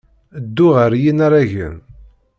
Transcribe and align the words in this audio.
Ddu 0.43 0.67
ɣer 0.75 0.91
yinaragen. 1.03 1.75